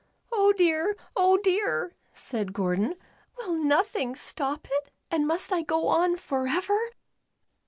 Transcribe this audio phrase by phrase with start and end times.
[0.31, 2.95] "Oh dear, oh dear," said Gordon,
[3.37, 6.89] "will nothing stop it, and must I go on forever?